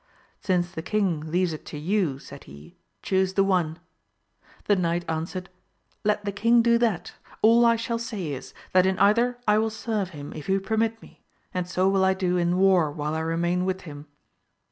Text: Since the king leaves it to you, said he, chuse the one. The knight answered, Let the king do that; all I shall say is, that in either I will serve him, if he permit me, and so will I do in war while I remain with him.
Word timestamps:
Since 0.39 0.71
the 0.71 0.81
king 0.81 1.29
leaves 1.31 1.53
it 1.53 1.63
to 1.67 1.77
you, 1.77 2.17
said 2.17 2.45
he, 2.45 2.75
chuse 3.03 3.35
the 3.35 3.43
one. 3.43 3.77
The 4.65 4.75
knight 4.75 5.05
answered, 5.07 5.47
Let 6.03 6.25
the 6.25 6.31
king 6.31 6.63
do 6.63 6.79
that; 6.79 7.13
all 7.43 7.67
I 7.67 7.75
shall 7.75 7.99
say 7.99 8.29
is, 8.31 8.51
that 8.73 8.87
in 8.87 8.97
either 8.97 9.37
I 9.47 9.59
will 9.59 9.69
serve 9.69 10.09
him, 10.09 10.33
if 10.33 10.47
he 10.47 10.57
permit 10.57 10.99
me, 11.03 11.21
and 11.53 11.67
so 11.69 11.87
will 11.87 12.03
I 12.03 12.15
do 12.15 12.35
in 12.35 12.57
war 12.57 12.89
while 12.91 13.13
I 13.13 13.19
remain 13.19 13.63
with 13.63 13.81
him. 13.81 14.07